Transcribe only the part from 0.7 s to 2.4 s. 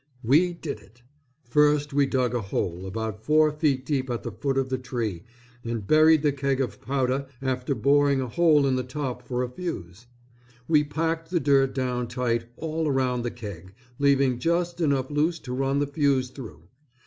it. First we dug